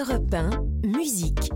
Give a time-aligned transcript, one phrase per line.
[0.00, 0.50] Europe 1,
[0.86, 1.50] musique.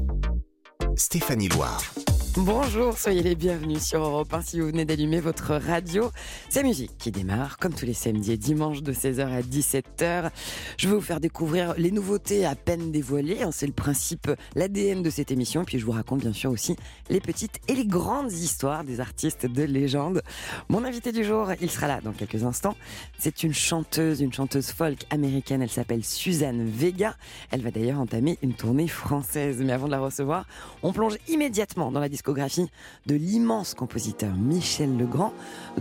[0.97, 2.04] Stéphanie Loire.
[2.37, 6.11] Bonjour, soyez les bienvenus sur Europe 1 si vous venez d'allumer votre radio.
[6.49, 10.31] C'est musique qui démarre, comme tous les samedis et dimanches de 16h à 17h.
[10.77, 13.45] Je vais vous faire découvrir les nouveautés à peine dévoilées.
[13.45, 15.65] hein, C'est le principe, l'ADN de cette émission.
[15.65, 16.75] Puis je vous raconte bien sûr aussi
[17.09, 20.21] les petites et les grandes histoires des artistes de légende.
[20.69, 22.75] Mon invité du jour, il sera là dans quelques instants.
[23.17, 25.63] C'est une chanteuse, une chanteuse folk américaine.
[25.63, 27.15] Elle s'appelle Suzanne Vega.
[27.53, 29.59] Elle va d'ailleurs entamer une tournée française.
[29.61, 30.47] Mais avant de la recevoir,
[30.83, 35.33] on plonge immédiatement dans la de l'immense compositeur Michel Legrand,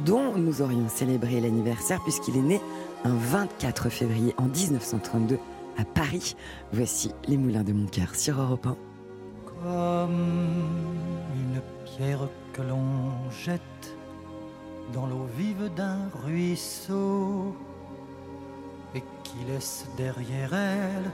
[0.06, 2.62] dont nous aurions célébré l'anniversaire puisqu'il est né
[3.06, 5.40] un 24 février en 1932
[5.78, 6.36] à Paris.
[6.74, 8.76] Voici Les Moulins de mon cœur sur Europe 1.
[9.64, 10.34] Comme
[11.36, 13.62] une pierre que l'on jette
[14.94, 17.55] dans l'eau vive d'un ruisseau
[18.96, 21.10] et qui laisse derrière elle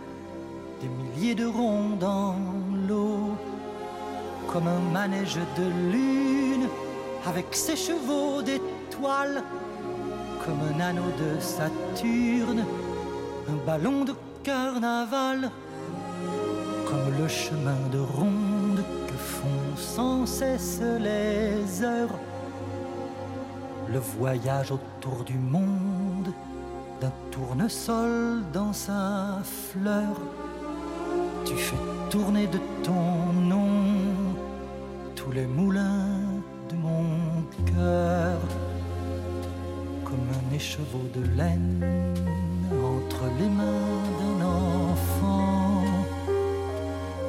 [0.81, 2.35] des milliers de ronds dans
[2.87, 3.35] l'eau,
[4.47, 6.67] comme un manège de lune
[7.25, 9.43] avec ses chevaux d'étoiles,
[10.45, 12.65] comme un anneau de Saturne,
[13.49, 15.51] un ballon de carnaval
[16.89, 22.17] comme le chemin de ronde que font sans cesse les heures.
[23.87, 26.33] Le voyage autour du monde
[26.99, 30.15] d'un tournesol dans sa fleur.
[31.45, 31.77] Tu fais
[32.09, 33.58] tourner de ton nom
[35.33, 37.05] les moulins de mon
[37.65, 38.39] cœur
[40.03, 41.83] comme un écheveau de laine
[42.95, 45.83] entre les mains d'un enfant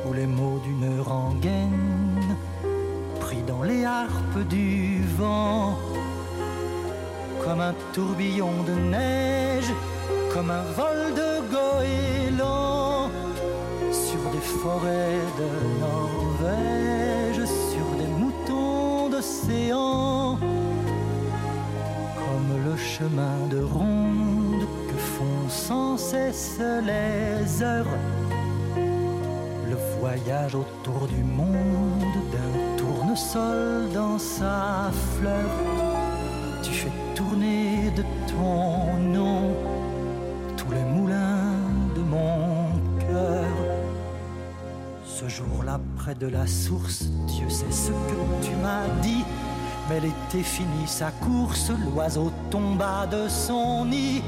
[0.07, 2.37] ou les mots d'une rengaine
[3.20, 5.79] pris dans les harpes du vent
[7.45, 9.73] comme un tourbillon de neige
[10.33, 13.11] comme un vol de goéland
[13.91, 17.20] sur des forêts de Norvège
[22.17, 27.86] comme le chemin de ronde que font sans cesse les heures.
[28.77, 35.50] Le voyage autour du monde d'un tournesol dans sa fleur.
[36.62, 39.55] Tu fais tourner de ton nom
[40.56, 41.55] tous les moulins
[41.95, 43.46] de mon cœur.
[45.05, 49.24] Ce jour-là, près de la source, Dieu sait ce que tu m'as dit.
[49.90, 54.23] Mais l'été finit sa course, l'oiseau tomba de son nid.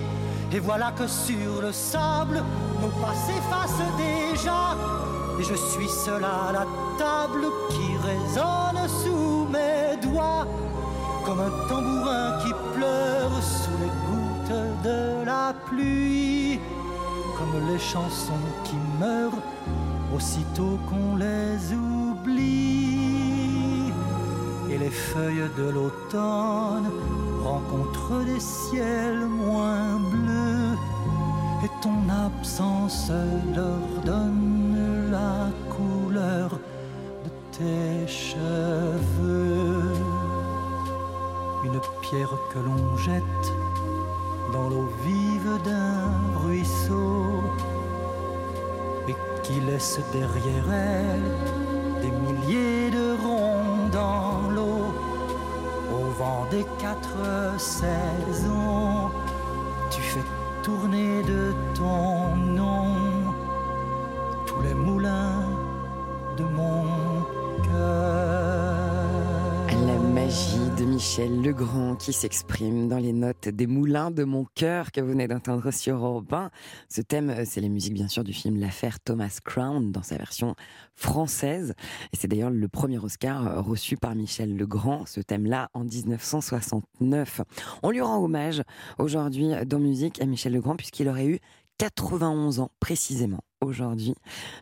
[0.51, 2.43] Et voilà que sur le sable,
[2.83, 4.77] nos pas s'effacent déjà.
[5.39, 6.67] Et je suis seul à la
[6.99, 10.49] table qui résonne sous mes doigts.
[11.25, 16.59] Comme un tambourin qui pleure sous les gouttes de la pluie.
[17.39, 19.39] Comme les chansons qui meurent
[20.13, 22.72] aussitôt qu'on les oublie.
[24.93, 26.91] Feuilles de l'automne
[27.43, 30.77] rencontrent des ciels moins bleus.
[31.65, 33.11] Et ton absence
[33.55, 36.51] leur donne la couleur
[37.25, 39.93] de tes cheveux.
[41.65, 43.47] Une pierre que l'on jette
[44.53, 47.43] dans l'eau vive d'un ruisseau
[49.09, 51.63] et qui laisse derrière elle
[52.03, 54.72] des milliers de ronds dans l'eau, au
[56.19, 57.17] vent des quatre
[57.59, 59.11] saisons.
[59.91, 60.25] Tu fais
[60.63, 62.87] tourner de ton nom
[64.47, 65.43] tous les moulins
[66.37, 66.85] de mon
[67.63, 68.73] cœur.
[69.87, 74.91] La magie de Michel Legrand qui s'exprime dans les notes des moulins de mon cœur
[74.91, 76.51] que vous venez d'entendre sur 1.
[76.89, 80.17] Ce thème, euh, c'est la musique bien sûr du film L'affaire Thomas Crown dans sa
[80.17, 80.57] version
[80.97, 81.75] française.
[82.13, 87.43] Et c'est d'ailleurs le premier Oscar euh, reçu par Michel Legrand, ce thème-là en 1969.
[87.85, 88.65] On lui rend hommage
[88.99, 91.39] aujourd'hui dans musique à Michel Legrand puisqu'il aurait eu
[91.79, 94.15] 91 ans précisément aujourd'hui.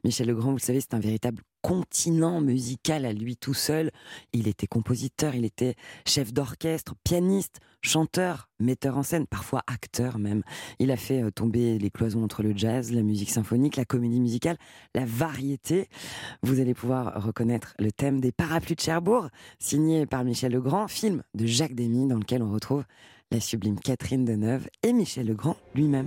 [0.04, 3.90] Michel Legrand, vous le savez, c'est un véritable continent musical à lui tout seul.
[4.32, 5.74] Il était compositeur, il était
[6.06, 10.42] chef d'orchestre, pianiste, chanteur, metteur en scène, parfois acteur même.
[10.78, 14.20] Il a fait euh, tomber les cloisons entre le jazz, la musique symphonique, la comédie
[14.20, 14.56] musicale,
[14.94, 15.88] la variété.
[16.42, 19.28] Vous allez pouvoir reconnaître le thème des parapluies de Cherbourg,
[19.58, 22.84] signé par Michel Legrand, film de Jacques Demy dans lequel on retrouve
[23.30, 26.06] la sublime Catherine Deneuve et Michel Legrand lui-même.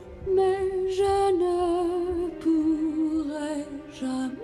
[4.04, 4.43] drum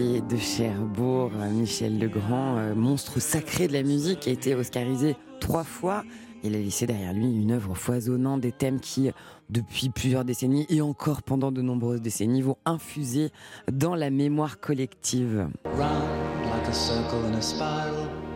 [0.00, 6.04] De Cherbourg, Michel Legrand, euh, monstre sacré de la musique, a été oscarisé trois fois.
[6.42, 9.10] Il a laissé derrière lui une œuvre foisonnante, des thèmes qui,
[9.50, 13.28] depuis plusieurs décennies et encore pendant de nombreuses décennies, vont infuser
[13.70, 15.46] dans la mémoire collective.
[15.66, 15.90] Round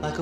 [0.02, 0.18] like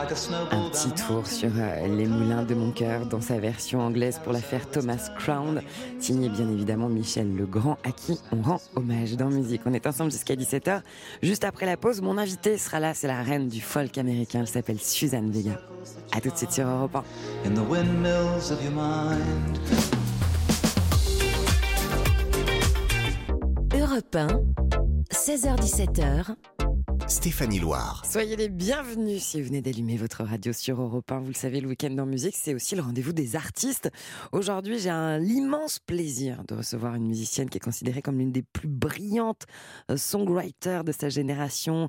[0.00, 2.54] a a a a a a Un petit a tour sur euh, Les Moulins de
[2.54, 5.60] mon cœur dans sa version anglaise pour l'affaire Thomas Crown,
[5.98, 9.60] signé bien évidemment Michel Legrand, à qui on rend hommage dans musique.
[9.66, 10.80] On est ensemble jusqu'à 17h.
[11.22, 14.48] Juste après la pause, mon invité sera là, c'est la reine du folk américain, elle
[14.48, 15.60] s'appelle Suzanne Vega.
[16.12, 17.04] À tout de suite sur Europe 1.
[17.46, 19.58] in the windmills of your mind.
[23.74, 24.28] Europe 1,
[25.12, 26.36] 16h17h,
[27.10, 28.04] Stéphanie Loire.
[28.08, 31.18] Soyez les bienvenus si vous venez d'allumer votre radio sur Europe 1.
[31.18, 33.90] Vous le savez, le week-end en musique, c'est aussi le rendez-vous des artistes.
[34.30, 38.68] Aujourd'hui, j'ai l'immense plaisir de recevoir une musicienne qui est considérée comme l'une des plus
[38.68, 39.46] brillantes
[39.90, 41.88] euh, songwriters de sa génération,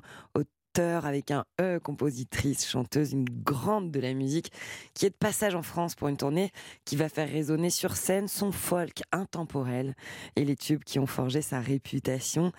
[0.80, 4.50] avec un E, compositrice, chanteuse, une grande de la musique,
[4.94, 6.50] qui est de passage en France pour une tournée
[6.86, 9.94] qui va faire résonner sur scène son folk intemporel
[10.34, 12.52] et les tubes qui ont forgé sa réputation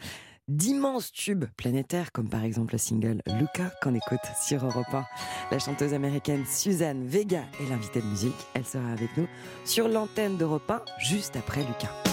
[0.47, 5.05] d'immenses tubes planétaires, comme par exemple le single Luca qu'on écoute sur Europe 1.
[5.51, 8.33] La chanteuse américaine Suzanne Vega est l'invitée de musique.
[8.53, 9.27] Elle sera avec nous
[9.65, 12.12] sur l'antenne d'Europe 1 juste après Luca.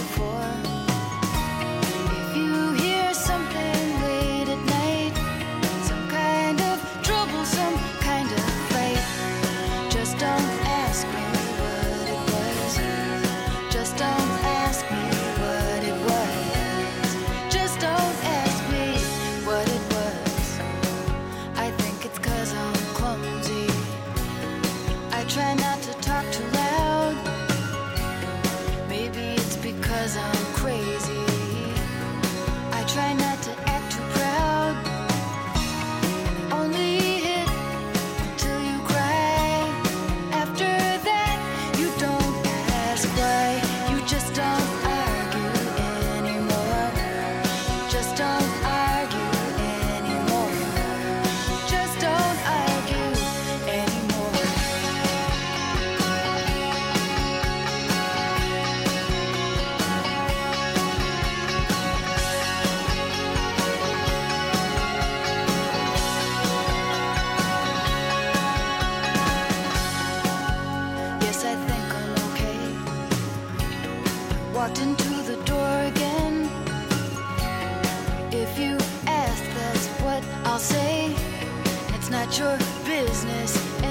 [82.41, 83.90] Your business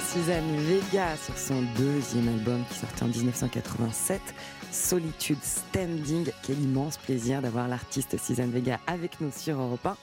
[0.00, 4.20] Suzanne Vega sur son deuxième album qui sortait en 1987,
[4.70, 6.30] Solitude Standing.
[6.42, 9.96] Quel immense plaisir d'avoir l'artiste Suzanne Vega avec nous sur Europe 1.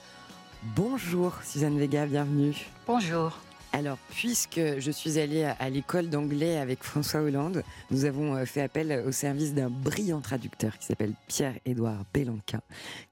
[0.74, 2.56] Bonjour Suzanne Vega, bienvenue.
[2.86, 3.38] Bonjour.
[3.74, 8.60] Alors, puisque je suis allée à, l'école d'anglais avec François Hollande, nous avons euh, fait
[8.60, 12.60] appel au service d'un brillant traducteur qui s'appelle Pierre-Édouard Belanca,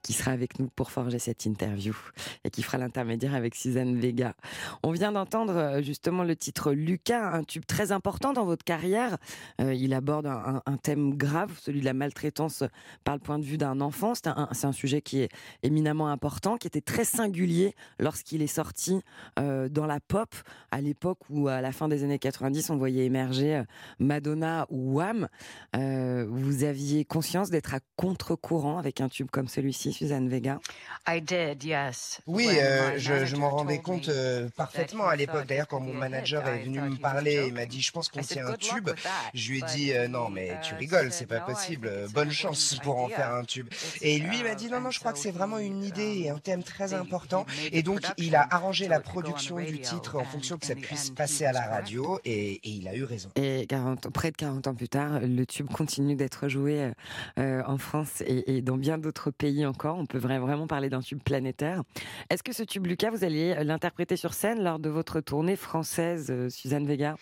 [0.03, 1.97] qui sera avec nous pour forger cette interview
[2.45, 4.37] et qui fera l'intermédiaire avec Suzanne Vega.
[4.85, 9.19] On vient d'entendre euh, justement le titre Lucas, un tube très important dans votre carrière.
[9.61, 12.63] Euh, il aborde un, thème grave, celui de la maltraitance
[13.03, 14.15] par le point de vue d'un enfant.
[14.15, 15.29] C'est un, sujet qui est
[15.65, 19.01] éminemment important, qui était très singulier lorsqu'il est sorti
[19.37, 20.29] dans la pop
[20.71, 23.65] à l'époque où, à la fin des années 90, on voyait émerger euh,
[23.99, 25.29] Madonna ou Wham.
[25.77, 30.59] Euh, vous aviez conscience d'être à contre-courant avec un tube comme celui-ci, Suzanne Vega?
[31.07, 32.21] I did, yes.
[32.27, 35.47] Oui, When euh, my je, m'en rendais compte me euh, parfaitement à l'époque.
[35.47, 38.25] D'ailleurs, quand mon manager est venu me parler et m'a dit, je pense qu'on I
[38.25, 40.33] said, tient un "Good luck tube, with that." je lui ai dit, euh, non, he,
[40.33, 41.89] mais uh, tu rigoles, c'est said, pas "No, I possible.
[41.89, 43.17] think it's Bonne an chance pour en idea.
[43.17, 43.69] faire un tube.
[44.01, 45.59] Et lui il m'a uh, dit, non, non, and je crois que so c'est vraiment
[45.59, 47.45] he, une idée et un thème très important.
[47.73, 50.75] Et donc, il a production arrangé la production du titre en and fonction que ça
[50.75, 53.29] the puisse passer à la radio et, et il a eu raison.
[53.37, 56.91] Et 40, près de 40 ans plus tard, le tube continue d'être joué euh,
[57.39, 59.97] euh, en France et, et dans bien d'autres pays encore.
[59.99, 61.83] On peut vra- vraiment parler d'un tube planétaire.
[62.31, 66.27] Est-ce que ce tube, Lucas, vous alliez l'interpréter sur scène lors de votre tournée française,
[66.31, 67.17] euh, Suzanne Vega?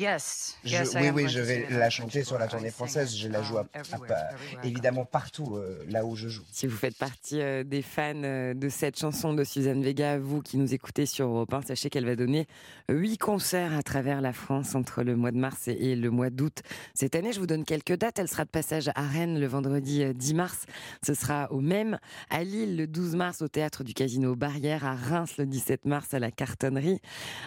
[0.00, 1.92] Yes, Je- yes, I oui, oui, going je to vais sing it on la French
[1.92, 2.58] chanter sur la tour.
[2.58, 3.14] tournée française.
[3.14, 6.42] it, Je la joue à- à- évidemment partout euh, là où je joue.
[6.50, 10.42] Si vous faites partie euh, des fans euh, de cette chanson de Suzanne Vega, vous
[10.42, 12.46] qui nous écoutez sur Europe 1, sachez qu'elle va donner
[12.88, 16.62] huit concerts à travers la France entre le mois de mars et, le mois d'août.
[16.92, 18.18] Cette année, je vous donne quelques dates.
[18.18, 20.66] Elle sera de passage à Rennes le vendredi euh, 10 mars.
[21.04, 21.98] Ce sera au même.
[22.30, 24.84] À Lille le 12 mars au théâtre du Casino Barrière.
[24.84, 27.00] À Reims le 17 mars à la Cartonnerie.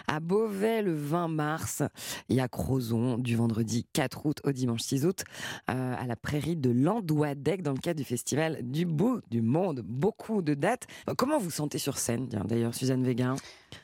[0.08, 1.82] À Beauvais le 20 mars.
[2.28, 5.24] Et à Crozon du vendredi 4 août au dimanche 6 août
[5.70, 9.82] euh, à la prairie de Landouadec dans le cadre du festival du bout du monde.
[9.84, 10.86] Beaucoup de dates.
[11.08, 13.36] Euh, Comment vous sentez sur scène, d'ailleurs, Suzanne Véguin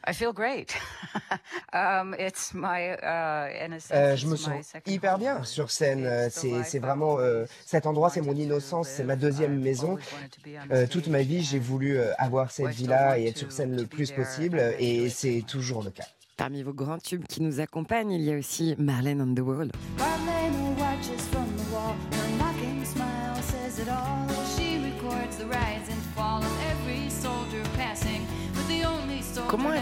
[0.06, 0.74] I feel great.
[1.72, 5.12] um, it's my, uh, in a sense, Euh, it's je me my sens second hyper
[5.12, 5.20] home.
[5.20, 6.04] bien sur scène.
[6.06, 9.96] Euh, C'est vraiment euh, cet endroit, c'est mon wanted to innocence, c'est ma deuxième maison.
[10.72, 13.86] Euh, toute ma stage vie, j'ai voulu avoir cette vie-là et être sur scène le
[13.86, 16.04] plus possible, and et c'est toujours le cas.
[16.36, 19.70] Parmi vos grands tubes qui nous accompagnent, il y a aussi Marlène on the Wall.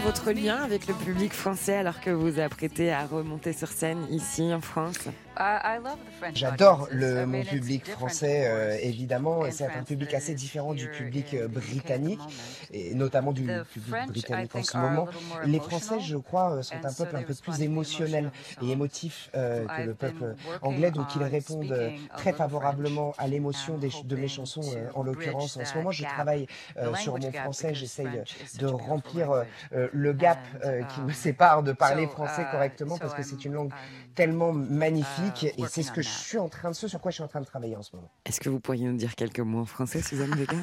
[0.03, 4.05] Votre lien avec le public français alors que vous vous apprêtez à remonter sur scène
[4.09, 5.07] ici en France
[5.37, 9.65] I, I love the French J'adore le, mon public different, français, of euh, évidemment, c'est
[9.65, 12.29] un public assez différent du public in euh, britannique, moment.
[12.71, 15.07] et notamment du The public French, I britannique en think, ce are a moment.
[15.45, 17.57] Les emotional, Français, je crois, euh, sont un peuple un they peu plus respond to
[17.57, 21.29] the émotionnel emotion of the et émotif euh, que le peuple anglais, donc ils on
[21.29, 25.57] répondent très favorablement French à l'émotion de mes chansons, to euh, en l'occurrence.
[25.57, 28.23] En ce moment, je travaille euh, sur mon français, j'essaye
[28.59, 29.45] de remplir
[29.93, 33.23] le gap And, euh, qui me sépare de parler français uh, correctement, so parce que
[33.23, 36.49] c'est une langue I'm, tellement magnifique, uh, et c'est ce que on je suis en
[36.49, 38.09] train de, ce sur quoi je suis en train de travailler en ce moment.
[38.25, 40.57] Est-ce que vous pourriez nous dire quelques mots en français, Suzanne Vega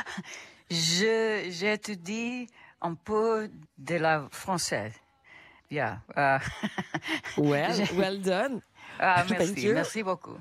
[0.70, 2.48] Je, j'étudie
[2.80, 4.92] un peu de la française.
[5.70, 6.00] Yeah.
[6.16, 6.38] uh,
[7.38, 8.60] Well, done.
[9.00, 9.74] ah, Thank merci, you.
[9.74, 10.36] merci beaucoup.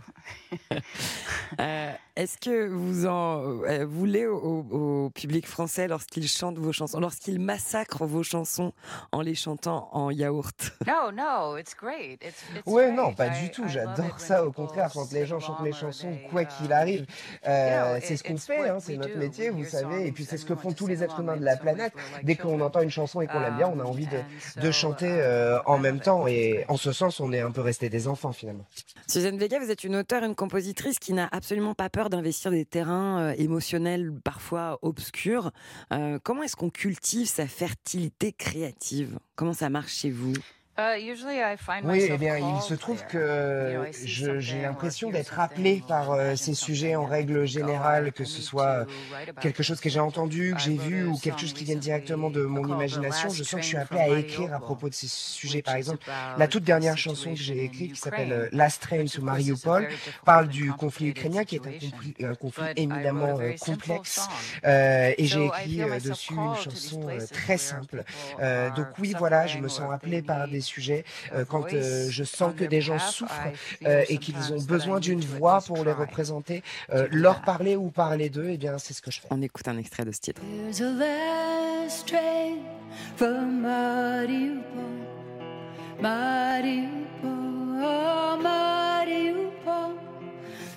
[1.60, 6.74] Euh, Est-ce que vous en euh, voulez au, au- au public français lorsqu'il chante vos
[6.74, 8.74] chansons, lorsqu'il massacre vos chansons
[9.14, 10.74] en les chantant en yaourt?
[10.88, 12.22] No, no, it's great.
[12.22, 12.96] It's, it's Ouais, great.
[12.98, 13.68] non, pas I- du tout.
[13.68, 14.44] J'adore ça.
[14.46, 17.06] Au people contraire, quand les gens sing chantent mes chansons, quoi qu'il arrive,
[17.48, 18.60] euh, know, c'est ce qu'on it's fait.
[18.60, 20.08] what hein, c'est notre métier, vous savez.
[20.08, 21.38] Et puis c'est ce and que we font want tous to les sing êtres humains
[21.38, 21.94] de la planète.
[22.24, 24.62] Dès qu'on entend une chanson et qu'on l'aime bien, on a Um, envie de, and
[24.62, 26.28] de chanter euh, en même temps.
[26.28, 28.66] Et en ce sens, on est un peu resté des enfants finalement.
[29.08, 32.66] Suzanne Vega, vous êtes une auteure, une compositrice qui n'a absolument pas peur d'investir des
[32.66, 35.52] terrains euh, émotionnels parfois obscurs.
[35.94, 39.20] Euh, comment est-ce qu'on cultive sa fertilité créative?
[39.36, 40.34] Comment ça marche chez vous?
[40.78, 43.92] Uh, usually I find Oui, eh bien, il se trouve there.
[43.92, 48.86] que j'ai l'impression d'être appelé par euh, ces sujets en règle générale, que ce soit
[49.42, 52.44] quelque chose que j'ai entendu, que j'ai vu ou quelque chose qui vient directement de
[52.44, 53.30] mon imagination.
[53.30, 55.62] Je sens que je suis appelé à écrire à propos de ces sujets.
[55.62, 56.06] Par exemple,
[56.38, 59.90] la toute dernière chanson que j'ai écrite qui s'appelle euh, Last Train to Mariupol
[60.24, 64.26] parle du conflit ukrainien qui est un conflit, un conflit éminemment euh, complexe.
[64.66, 68.06] Euh, et j'ai écrit euh, dessus une chanson euh, très simple.
[68.40, 71.04] Euh, donc oui, voilà, je me sens appelé par need des sujets
[71.34, 74.62] euh, quand euh, je sens que des gens souffrent I feel euh, et qu'ils ont
[74.62, 76.64] besoin d'une voix pour les représenter,
[76.94, 79.28] euh, leur parler ou parler d'eux, et bien c'est ce que je fais.
[79.32, 80.42] On écoute un extrait de ce titre.
[80.42, 82.58] There's a last train
[83.18, 85.00] from Mariupol,
[86.02, 86.92] Mariupol,
[88.48, 89.96] Mariupol.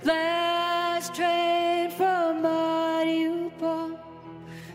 [0.05, 3.99] Last train from Mariupol.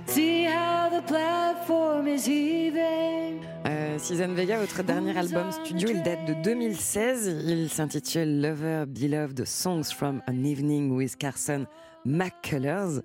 [0.06, 3.49] See how the the platform is heaving.
[3.70, 7.44] Euh, Suzanne Vega, votre dernier album studio, il date de 2016.
[7.46, 11.68] Il s'intitule Lover Beloved Songs from an Evening with Carson
[12.04, 13.04] McCullers.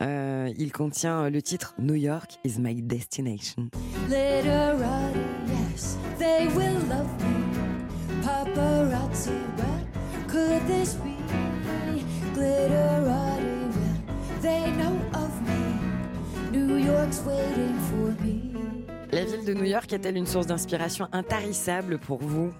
[0.00, 3.68] Euh, il contient le titre New York is my destination.
[4.08, 7.34] Yes, they will love me.
[8.22, 9.32] Paparazzi,
[10.28, 11.14] could this be?
[12.34, 12.70] They
[14.70, 15.60] know of me.
[16.52, 18.45] New York's waiting for me.
[19.16, 22.52] La ville de New York est-elle une source d'inspiration intarissable pour vous?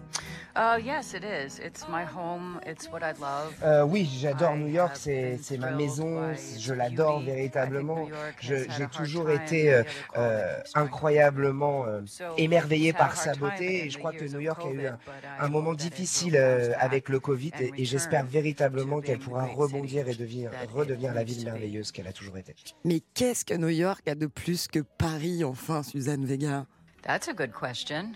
[0.56, 1.58] Uh, yes, it is.
[1.58, 2.58] It's my home.
[2.64, 3.52] It's what I love.
[3.62, 8.08] Euh, oui, j'adore New York, c'est c'est ma maison, je l'adore véritablement.
[8.40, 9.82] Je- J'ai toujours été euh,
[10.16, 12.00] euh, incroyablement euh,
[12.38, 14.98] émerveillé par sa beauté et je crois que New York a eu un,
[15.40, 20.14] un moment difficile euh, avec le Covid et, et j'espère véritablement qu'elle pourra rebondir et
[20.14, 22.54] devenir, redevenir la ville merveilleuse qu'elle a toujours été.
[22.84, 26.64] Mais qu'est-ce que New York a de plus que Paris, enfin, Suzanne Vega?
[27.02, 28.12] That's a good question.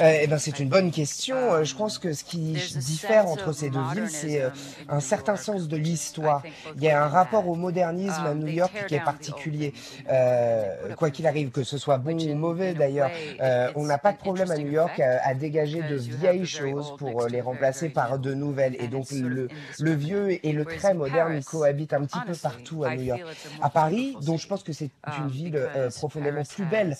[0.00, 1.36] Euh, eh ben, c'est une bonne question.
[1.36, 4.50] Euh, Je pense que ce qui diffère entre ces deux villes, c'est euh,
[4.88, 6.42] un certain sens de l'histoire.
[6.76, 9.72] Il y a un rapport au modernisme à New York qui est particulier.
[10.10, 14.12] Euh, quoi qu'il arrive, que ce soit bon ou mauvais d'ailleurs, euh, on n'a pas
[14.12, 18.18] de problème à New York à, à dégager de vieilles choses pour les remplacer par
[18.18, 18.76] de nouvelles.
[18.78, 22.94] Et donc le, le vieux et le très moderne cohabitent un petit peu partout à
[22.94, 23.22] New York.
[23.62, 26.96] À Paris, dont je pense que c'est une ville euh, profondément plus belle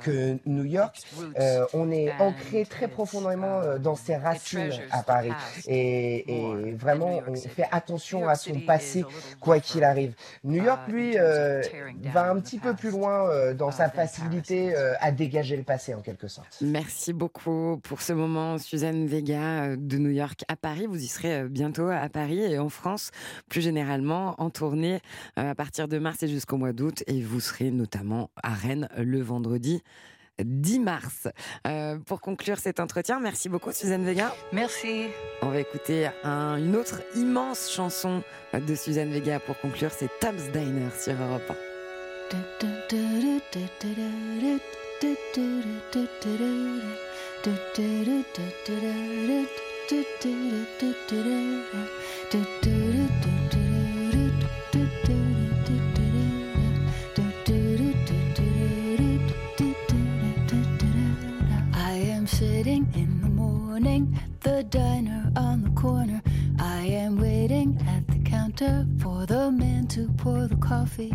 [0.00, 1.01] que New York,
[1.38, 5.32] euh, on est ancré très profondément euh, dans ses racines à Paris.
[5.66, 9.04] Et, et vraiment, on fait attention à son passé,
[9.40, 10.14] quoi qu'il arrive.
[10.44, 11.62] New York, lui, euh,
[12.12, 16.00] va un petit peu plus loin euh, dans sa facilité à dégager le passé, en
[16.00, 16.58] quelque sorte.
[16.60, 20.86] Merci beaucoup pour ce moment, Suzanne Vega de New York à Paris.
[20.86, 23.10] Vous y serez bientôt à Paris et en France,
[23.48, 25.00] plus généralement, en tournée
[25.36, 27.02] à partir de mars et jusqu'au mois d'août.
[27.06, 29.82] Et vous serez notamment à Rennes le vendredi
[30.42, 31.28] 10 mars.
[31.66, 34.34] Euh, pour conclure cet entretien, merci beaucoup, Suzanne Vega.
[34.52, 35.06] Merci.
[35.42, 38.22] On va écouter un- une autre immense chanson
[38.54, 41.54] de Suzanne Vega pour conclure, c'est Tom's Diner sur Europe 1.
[52.74, 53.01] I
[69.00, 71.10] for the man to pour the coffee,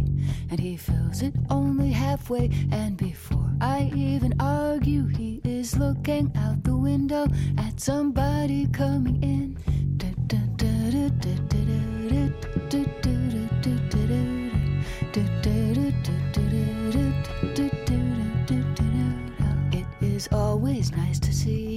[0.50, 2.50] and he fills it only halfway.
[2.72, 9.58] And before I even argue, he is looking out the window at somebody coming in.
[19.72, 21.77] It is always nice to see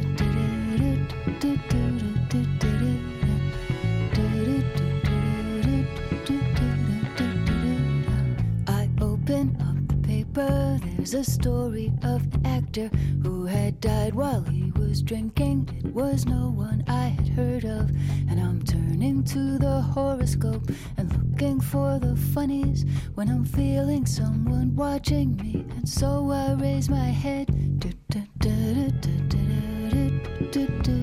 [10.23, 10.79] paper.
[10.83, 12.89] There's a story of an actor
[13.23, 15.67] who had died while he was drinking.
[15.83, 17.89] It was no one I had heard of.
[18.29, 24.75] And I'm turning to the horoscope and looking for the funnies when I'm feeling someone
[24.75, 25.65] watching me.
[25.75, 27.47] And so I raise my head.
[27.81, 27.95] There's
[30.87, 31.00] a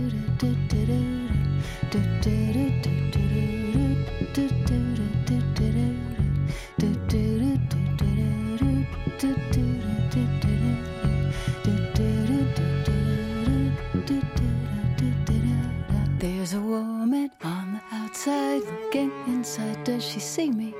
[17.09, 19.83] woman on the outside looking inside.
[19.85, 20.75] Does she see me?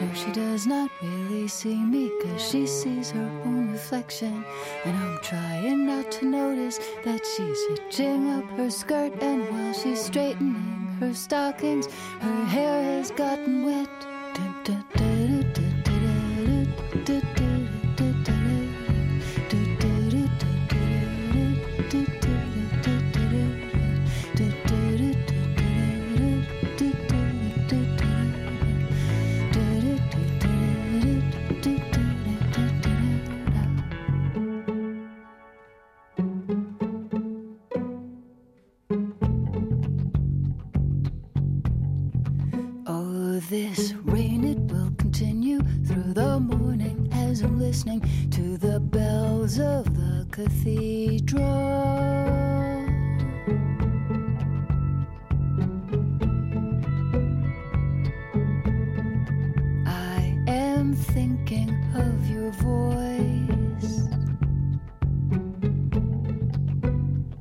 [0.00, 4.44] No, she does not really see me, cause she sees her own reflection.
[4.84, 10.04] And I'm trying not to notice that she's hitching up her skirt, and while she's
[10.04, 11.86] straightening her stockings,
[12.20, 13.88] her hair has gotten wet.
[14.42, 15.39] Oh,
[43.50, 49.92] this rain, it will continue through the morning as I'm listening to the bells of
[49.96, 51.42] the cathedral.
[59.84, 64.06] I am thinking of your voice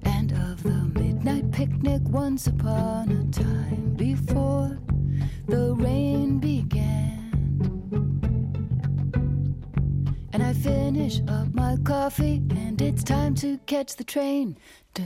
[0.06, 4.80] and of the midnight picnic once upon a time before
[5.50, 7.32] the rain began.
[10.32, 14.56] And I finish up my coffee, and it's time to catch the train.
[14.94, 15.06] Da,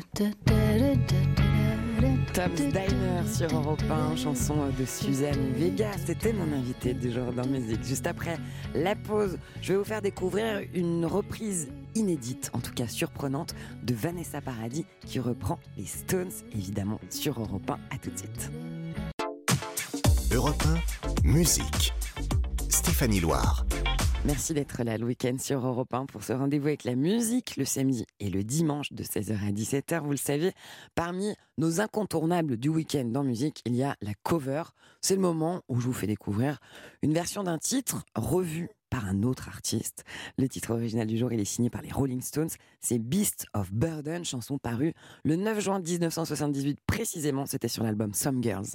[2.48, 5.92] Diner sur Europe 1, chanson de Suzanne Vega.
[6.06, 7.84] C'était mon invité du jour dans musique.
[7.84, 8.38] Juste après
[8.74, 13.94] la pause, je vais vous faire découvrir une reprise inédite, en tout cas surprenante, de
[13.94, 17.74] Vanessa Paradis qui reprend les Stones, évidemment, sur Europe 1.
[17.96, 18.52] À tout de suite.
[20.34, 20.64] Europe
[21.24, 21.94] 1, musique.
[22.68, 23.68] Stéphanie Loire.
[24.26, 27.66] Merci d'être là le week-end sur Europe 1 pour ce rendez-vous avec la musique le
[27.66, 30.02] samedi et le dimanche de 16h à 17h.
[30.02, 30.54] Vous le savez,
[30.96, 34.64] parmi nos incontournables du week-end dans musique, il y a la cover.
[35.02, 36.58] C'est le moment où je vous fais découvrir
[37.04, 40.04] une version d'un titre revu par un autre artiste.
[40.40, 42.50] Le titre original du jour, il est signé par les Rolling Stones.
[42.80, 47.46] C'est Beast of Burden, chanson parue le 9 juin 1978 précisément.
[47.46, 48.72] C'était sur l'album Some Girls.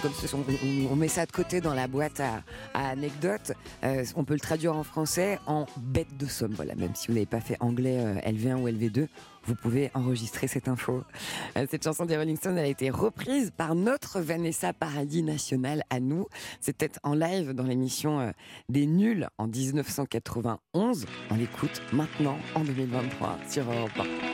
[0.00, 0.44] Burden, si comme sont-
[0.88, 2.42] on, on met ça de côté dans la boîte à,
[2.74, 3.52] anecdotes,
[3.84, 6.52] euh, on peut le traduire en français en bête de somme.
[6.54, 9.08] Voilà, même si vous n'avez pas fait anglais euh, LV1 ou LV2,
[9.44, 11.02] vous pouvez enregistrer cette info.
[11.56, 16.00] Euh, cette chanson des Rolling Stones a été reprise par notre Vanessa Paradis nationale à
[16.00, 16.26] nous.
[16.60, 18.32] C'était en live dans l'émission
[18.68, 21.06] des Nuls en 1991.
[21.30, 24.31] On l'écoute maintenant en 2023 sur Europe 1.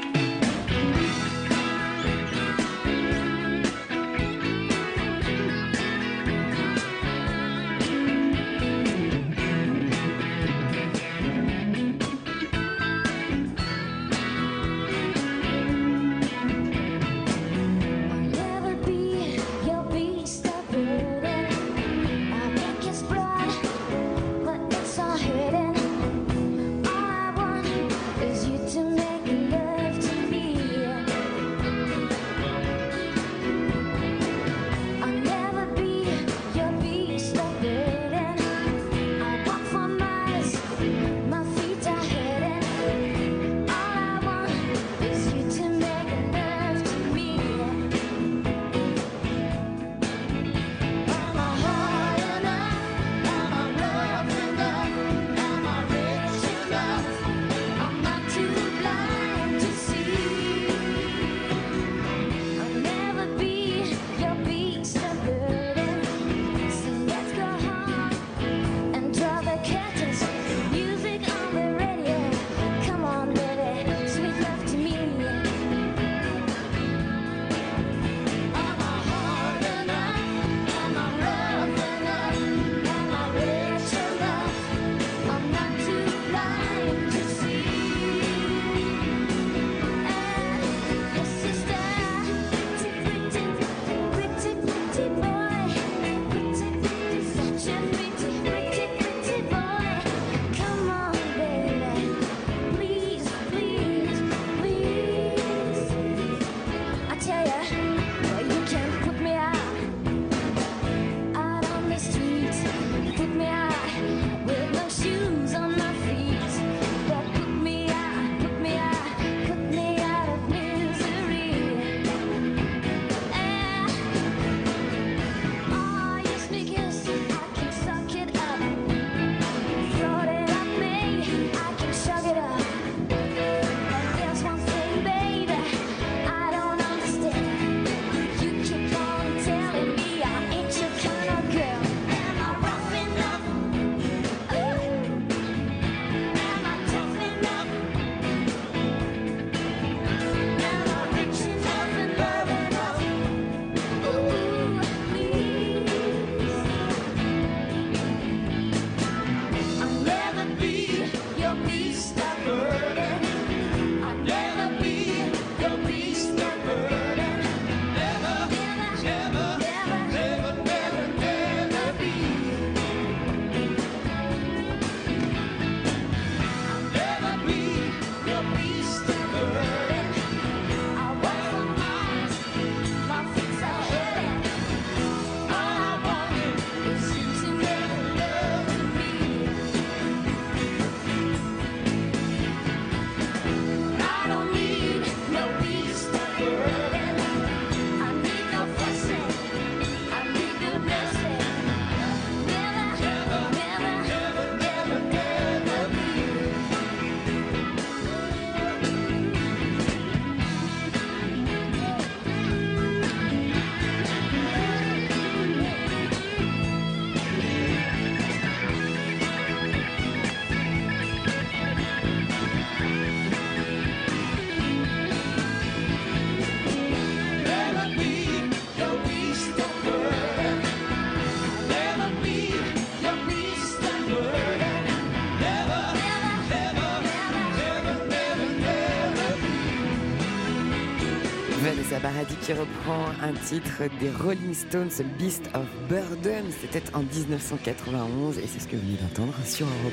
[242.49, 246.47] Qui reprend un titre des Rolling Stones, Beast of Burden.
[246.63, 249.93] C'était en 1991 et c'est ce que vous venez d'entendre sur Europe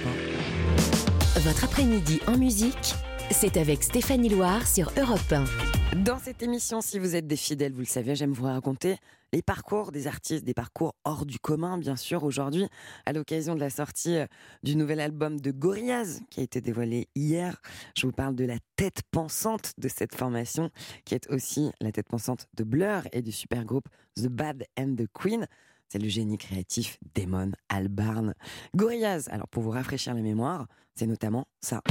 [1.35, 1.39] 1.
[1.41, 2.95] Votre après-midi en musique,
[3.29, 5.74] c'est avec Stéphanie Loire sur Europe 1.
[5.93, 8.97] Dans cette émission, si vous êtes des fidèles, vous le savez, j'aime vous raconter
[9.33, 12.67] les parcours des artistes, des parcours hors du commun, bien sûr, aujourd'hui,
[13.05, 14.27] à l'occasion de la sortie euh,
[14.63, 17.61] du nouvel album de Gorillaz, qui a été dévoilé hier.
[17.97, 20.69] Je vous parle de la tête pensante de cette formation,
[21.05, 24.95] qui est aussi la tête pensante de Blur et du super groupe The Bad and
[24.95, 25.47] the Queen.
[25.87, 28.33] C'est le génie créatif Damon Albarn.
[28.75, 31.81] Gorillaz, alors pour vous rafraîchir la mémoire, c'est notamment ça.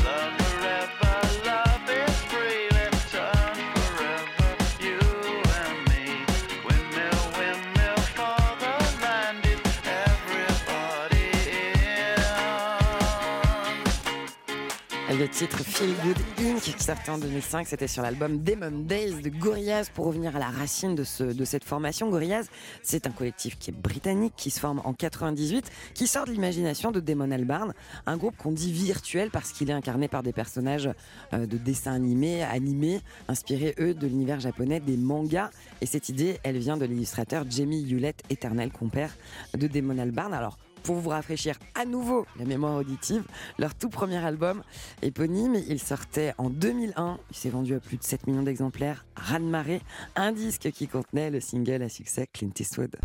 [15.24, 16.60] Le titre Feel Good Inc.
[16.60, 19.88] qui sortait en 2005, c'était sur l'album Demon Days de Gorillaz.
[19.94, 22.44] Pour revenir à la racine de cette formation, Gorillaz,
[22.82, 26.90] c'est un collectif qui est britannique, qui se forme en 98, qui sort de l'imagination
[26.90, 27.72] de Damon Albarn,
[28.04, 30.90] un groupe qu'on dit virtuel parce qu'il est incarné par des personnages
[31.32, 35.48] euh, de dessins animés, animés, inspirés eux de l'univers japonais des mangas.
[35.80, 39.16] Et cette idée, elle vient de l'illustrateur Jamie Hewlett, éternel compère
[39.56, 40.34] de Damon Albarn.
[40.34, 43.24] Alors, pour vous rafraîchir à nouveau la mémoire auditive,
[43.58, 44.62] leur tout premier album
[45.02, 49.40] éponyme, il sortait en 2001, il s'est vendu à plus de 7 millions d'exemplaires, Ran
[49.40, 49.80] Marée,
[50.14, 52.96] un disque qui contenait le single à succès Clint Eastwood.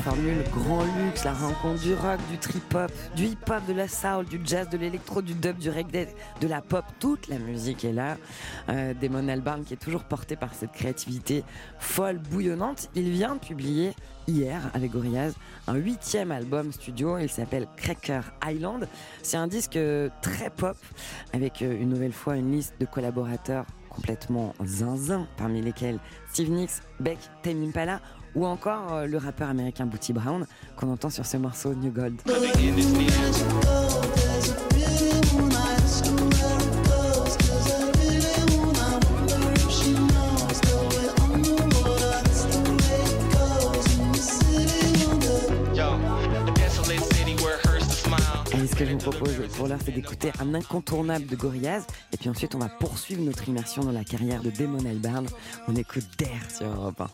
[0.00, 4.40] Formule grand luxe, la rencontre du rock, du trip-hop, du hip-hop, de la soul, du
[4.44, 6.08] jazz, de l'électro, du dub, du reggae,
[6.40, 6.84] de la pop.
[6.98, 8.16] Toute la musique est là.
[8.68, 11.44] Euh, Damon Albarn qui est toujours porté par cette créativité
[11.78, 12.88] folle, bouillonnante.
[12.94, 13.92] Il vient de publier
[14.26, 15.34] hier avec Gorillaz
[15.66, 17.18] un huitième album studio.
[17.18, 18.88] Il s'appelle Cracker Island.
[19.22, 19.78] C'est un disque
[20.22, 20.76] très pop
[21.32, 25.98] avec euh, une nouvelle fois une liste de collaborateurs complètement zinzin, parmi lesquels
[26.30, 28.00] Steve Nicks, Beck, Tame Impala
[28.34, 32.20] ou encore euh, le rappeur américain Booty Brown qu'on entend sur ce morceau New Gold.
[48.80, 51.86] Que je vous propose pour l'heure, c'est d'écouter un incontournable de Gorillaz.
[52.14, 55.26] Et puis ensuite, on va poursuivre notre immersion dans la carrière de Damon Albarn.
[55.68, 57.10] On écoute d'air sur Europe 1.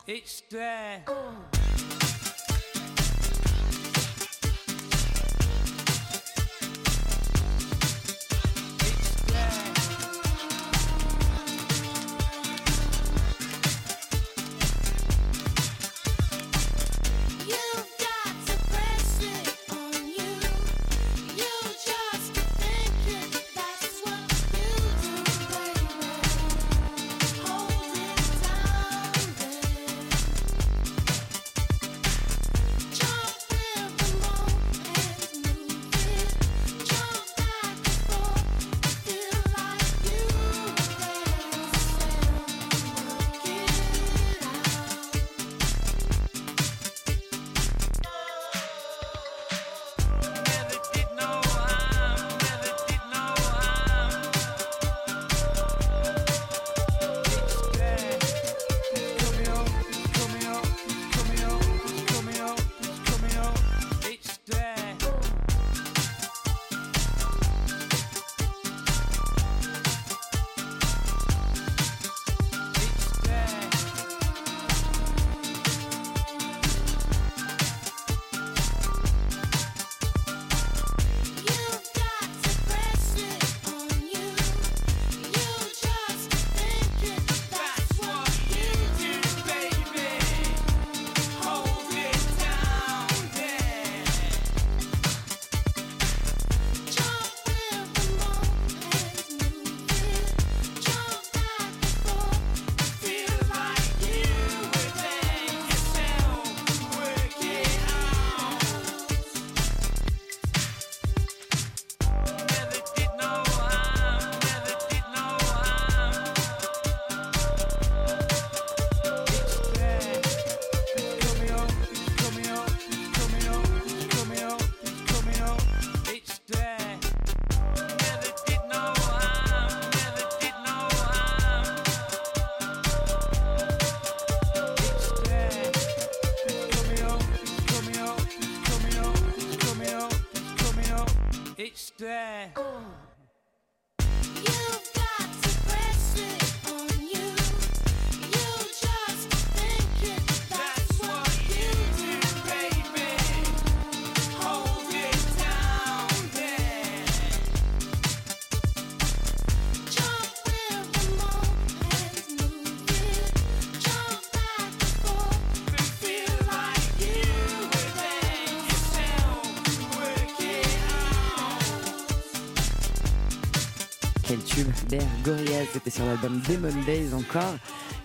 [175.73, 177.57] C'était sur l'album Demon Days encore.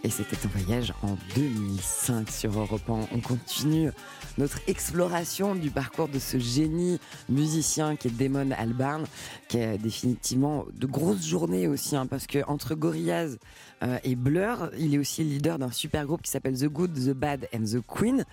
[0.03, 3.07] Et c'était un voyage en 2005 sur Europe 1.
[3.13, 3.91] On continue
[4.37, 9.05] notre exploration du parcours de ce génie musicien qui est Damon Albarn,
[9.47, 13.37] qui a définitivement de grosses journées aussi, hein, parce que entre Gorillaz
[13.83, 16.93] euh, et Blur, il est aussi le leader d'un super groupe qui s'appelle The Good,
[16.93, 18.25] The Bad and The Queen.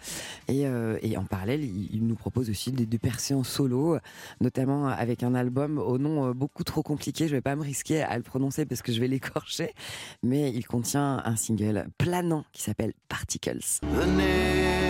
[0.46, 3.98] Et, euh, en parallèle, il, nous propose aussi de, de percer en solo,
[4.40, 7.26] notamment avec un album au nom euh, beaucoup trop compliqué.
[7.28, 9.74] Je vais pas me risquer à le prononcer parce que je vais l'écorcher,
[10.22, 13.80] mais il contient un single planant qui s'appelle Particles.
[13.82, 14.87] The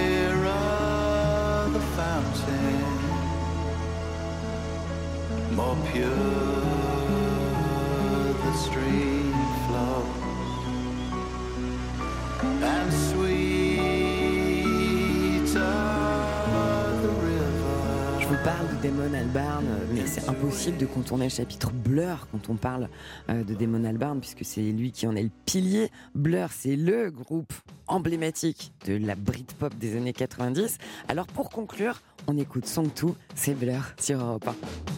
[1.98, 2.80] fountain,
[5.56, 6.08] more pure
[8.44, 9.32] the stream
[9.64, 10.22] flows,
[12.62, 12.92] and
[18.82, 22.88] Damon Albarn, mais c'est impossible de contourner le chapitre Blur quand on parle
[23.28, 25.90] euh, de Damon Albarn, puisque c'est lui qui en est le pilier.
[26.14, 27.52] Blur, c'est le groupe
[27.88, 30.78] emblématique de la Britpop des années 90.
[31.08, 34.97] Alors pour conclure, on écoute Song 2, c'est Blur sur Europe 1.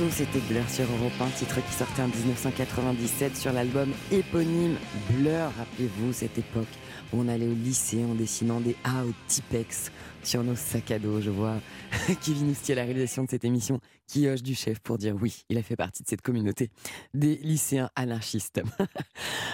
[0.00, 4.76] Song 2, c'était Blur sur Europe 1, titre qui sortait en 1997 sur l'album éponyme
[5.10, 5.52] Blur.
[5.58, 6.68] Rappelez-vous cette époque
[7.12, 9.92] où on allait au lycée en dessinant des A au Tipex
[10.22, 11.20] sur nos sacs à dos.
[11.20, 11.56] Je vois
[12.22, 15.58] Kevin Oustier la réalisation de cette émission qui hoche du chef pour dire oui, il
[15.58, 16.70] a fait partie de cette communauté
[17.14, 18.60] des lycéens anarchistes.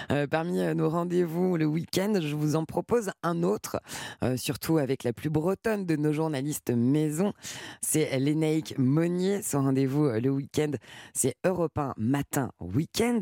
[0.09, 3.81] Euh, parmi euh, nos rendez-vous le week-end, je vous en propose un autre,
[4.23, 7.33] euh, surtout avec la plus bretonne de nos journalistes maison.
[7.81, 9.41] C'est Lénaïque Monnier.
[9.41, 10.71] Son rendez-vous le week-end,
[11.13, 13.19] c'est Europe 1 matin week-end.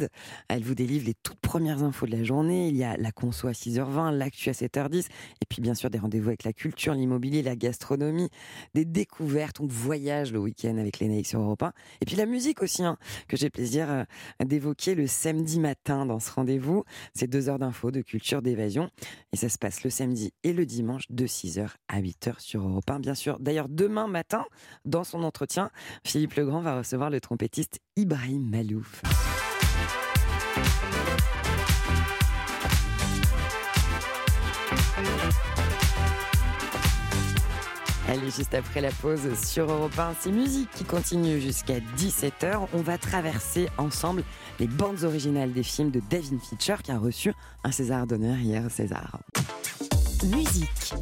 [0.47, 2.67] Elle vous délivre les toutes premières infos de la journée.
[2.67, 5.97] Il y a la conso à 6h20, l'actu à 7h10, et puis bien sûr des
[5.97, 8.29] rendez-vous avec la culture, l'immobilier, la gastronomie,
[8.73, 9.59] des découvertes.
[9.59, 11.73] On voyage le week-end avec Lénaïque sur Europe 1.
[12.01, 14.03] Et puis la musique aussi, hein, que j'ai plaisir euh,
[14.43, 16.83] d'évoquer le samedi matin dans ce rendez-vous.
[17.13, 18.89] C'est deux heures d'infos, de culture, d'évasion.
[19.33, 22.89] Et ça se passe le samedi et le dimanche de 6h à 8h sur Europe
[22.89, 23.39] 1, bien sûr.
[23.39, 24.45] D'ailleurs, demain matin,
[24.85, 25.69] dans son entretien,
[26.03, 29.01] Philippe Legrand va recevoir le trompettiste Ibrahim Malouf.
[38.07, 42.67] Allez, juste après la pause sur Europe 1, c'est musique qui continue jusqu'à 17h.
[42.73, 44.23] On va traverser ensemble
[44.59, 47.33] les bandes originales des films de David Fincher qui a reçu
[47.63, 49.19] un César d'honneur hier, César.
[50.23, 50.93] Musique.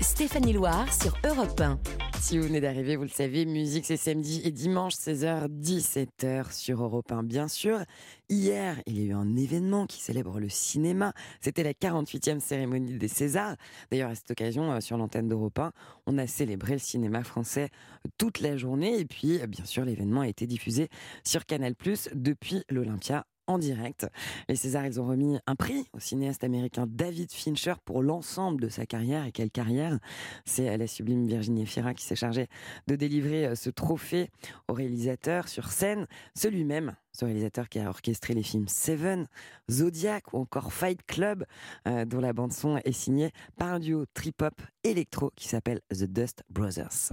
[0.00, 1.78] Stéphanie Loire sur Europe 1.
[2.22, 6.80] Si vous venez d'arriver, vous le savez, musique c'est samedi et dimanche 16h 17h sur
[6.80, 7.80] Europe 1 bien sûr.
[8.28, 12.96] Hier, il y a eu un événement qui célèbre le cinéma, c'était la 48e cérémonie
[12.96, 13.56] des Césars.
[13.90, 15.72] D'ailleurs, à cette occasion euh, sur l'antenne d'Europe 1,
[16.06, 17.70] on a célébré le cinéma français
[18.18, 20.90] toute la journée et puis euh, bien sûr, l'événement a été diffusé
[21.24, 21.74] sur Canal+
[22.14, 24.06] depuis l'Olympia en direct.
[24.48, 28.68] Les Césars, ils ont remis un prix au cinéaste américain David Fincher pour l'ensemble de
[28.68, 29.26] sa carrière.
[29.26, 29.98] Et quelle carrière?
[30.44, 32.48] C'est la sublime Virginie Fira qui s'est chargée
[32.86, 34.30] de délivrer euh, ce trophée
[34.68, 36.06] au réalisateur sur scène.
[36.34, 39.26] Celui-même, ce réalisateur qui a orchestré les films Seven,
[39.70, 41.44] Zodiac ou encore Fight Club,
[41.86, 46.42] euh, dont la bande-son est signée par un duo trip-hop électro qui s'appelle The Dust
[46.50, 47.12] Brothers.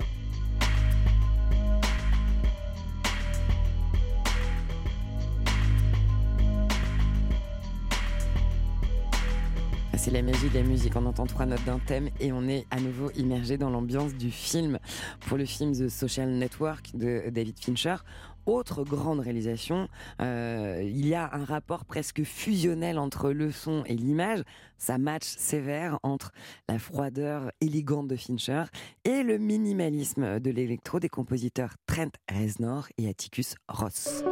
[10.02, 10.96] C'est la magie de la musique.
[10.96, 14.32] On entend trois notes d'un thème et on est à nouveau immergé dans l'ambiance du
[14.32, 14.80] film.
[15.28, 17.98] Pour le film The Social Network de David Fincher,
[18.46, 19.90] autre grande réalisation,
[20.22, 24.42] euh, il y a un rapport presque fusionnel entre le son et l'image.
[24.78, 26.32] Ça match sévère entre
[26.70, 28.64] la froideur élégante de Fincher
[29.04, 34.24] et le minimalisme de l'électro des compositeurs Trent Reznor et Atticus Ross.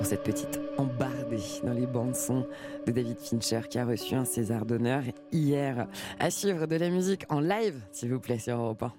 [0.00, 2.46] Pour cette petite embardée dans les bandes son
[2.86, 5.88] de David Fincher qui a reçu un César d'honneur hier.
[6.18, 8.94] À suivre de la musique en live, s'il vous plaît, sur Europe 1.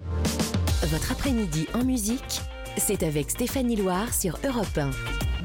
[0.85, 2.41] Votre après-midi en musique,
[2.77, 4.91] c'est avec Stéphanie Loire sur Europe 1.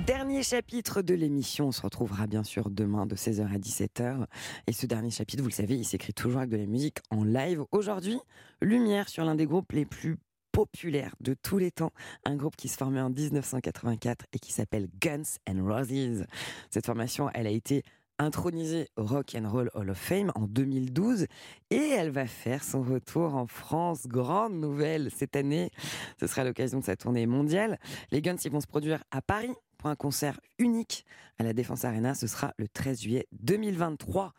[0.06, 4.26] Dernier chapitre de l'émission, on se retrouvera bien sûr demain de 16h à 17h.
[4.66, 7.24] Et ce dernier chapitre, vous le savez, il s'écrit toujours avec de la musique en
[7.24, 7.64] live.
[7.72, 8.18] Aujourd'hui,
[8.60, 10.18] lumière sur l'un des groupes les plus
[10.56, 11.92] populaire de tous les temps,
[12.24, 16.24] un groupe qui se formait en 1984 et qui s'appelle Guns and Roses.
[16.70, 17.82] Cette formation, elle a été
[18.18, 21.26] intronisée au Rock and Roll Hall of Fame en 2012
[21.68, 24.06] et elle va faire son retour en France.
[24.06, 25.70] Grande nouvelle cette année,
[26.18, 27.78] ce sera l'occasion de sa tournée mondiale.
[28.10, 31.04] Les Guns, ils vont se produire à Paris pour un concert unique
[31.38, 32.14] à la Défense Arena.
[32.14, 34.32] Ce sera le 13 juillet 2023.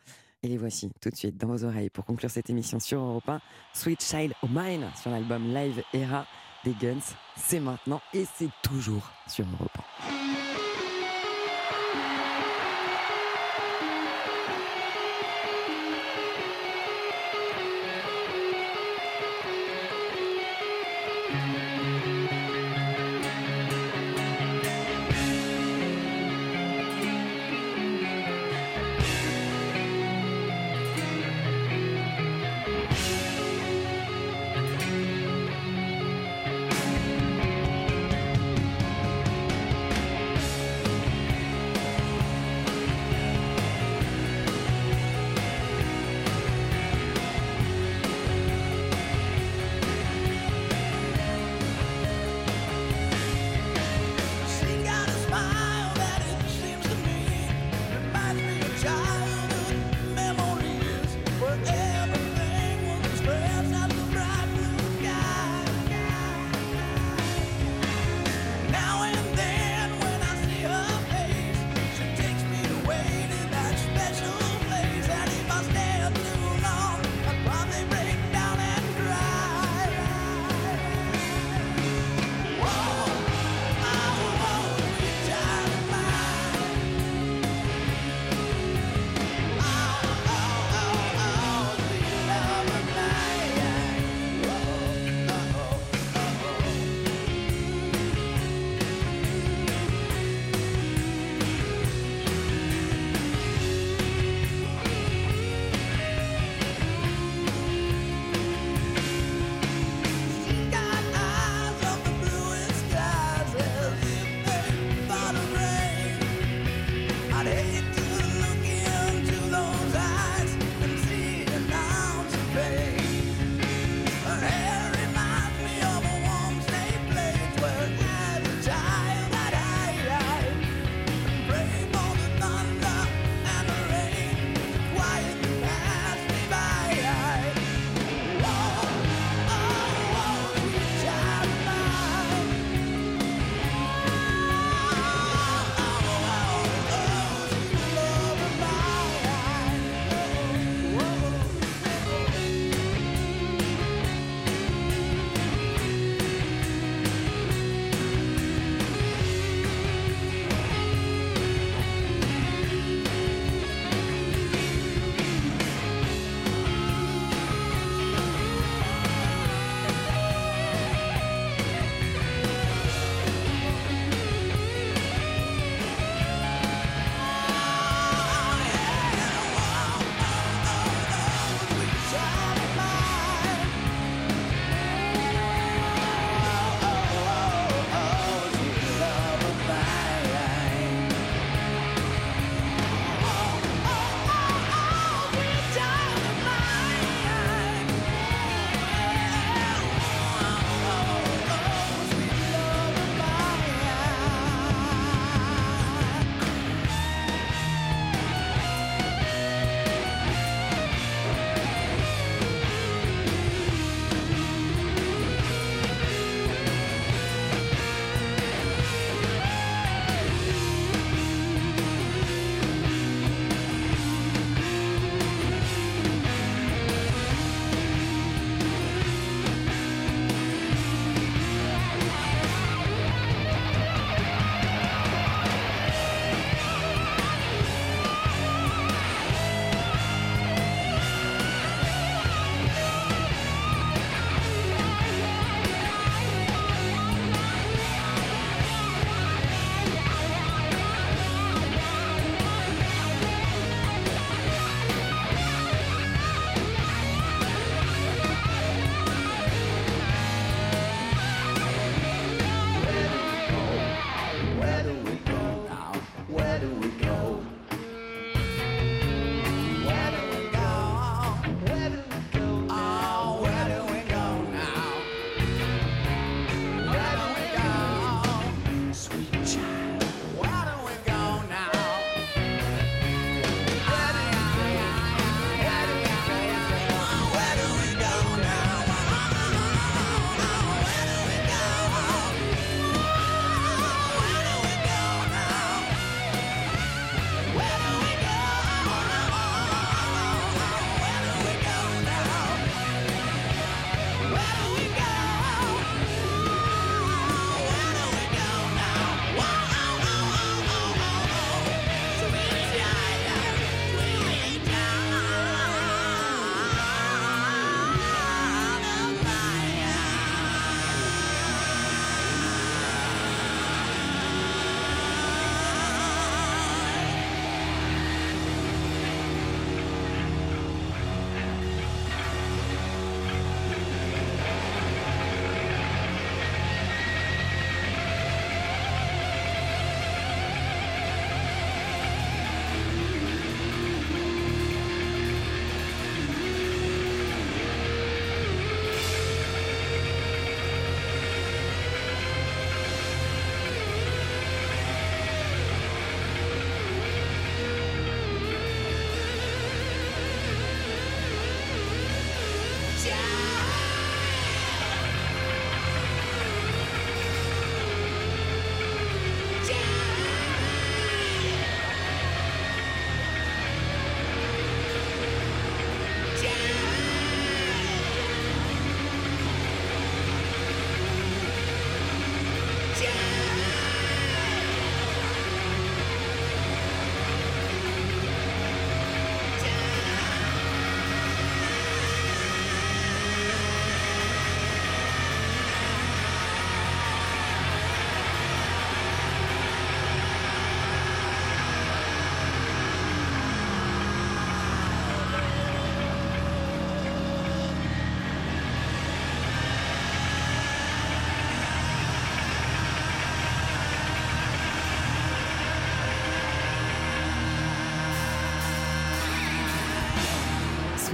[0.48, 3.28] Et les voici tout de suite dans vos oreilles pour conclure cette émission sur Europe
[3.28, 3.42] 1.
[3.74, 6.26] Sweet Child O' Mine sur l'album Live Era
[6.64, 7.04] des Guns.
[7.36, 9.78] C'est maintenant et c'est toujours sur Europe
[10.10, 10.38] 1.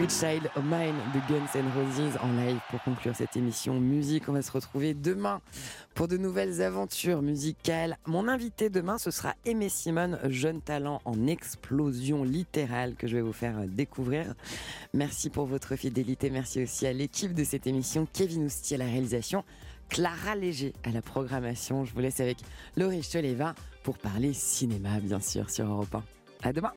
[0.04, 4.28] Sweet Child of Mine de Guns N' Roses en live pour conclure cette émission musique.
[4.28, 5.40] On va se retrouver demain
[5.94, 7.98] pour de nouvelles aventures musicales.
[8.06, 13.22] Mon invité demain, ce sera Aimé Simone, jeune talent en explosion littérale que je vais
[13.22, 14.34] vous faire découvrir.
[14.94, 16.30] Merci pour votre fidélité.
[16.30, 19.46] Merci aussi à l'équipe de cette émission, Kevin Ousti à la réalisation,
[19.88, 21.86] Clara Léger à la programmation.
[21.86, 22.40] Je vous laisse avec
[22.76, 26.04] Laurie Choleva pour parler cinéma, bien sûr, sur Europe 1.
[26.50, 26.72] À demain!